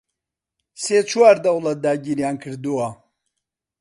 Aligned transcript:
سێ 0.83 0.97
چوار 1.09 1.35
دەوڵەت 1.45 1.79
داگیریان 1.85 2.35
کردووە 2.43 2.87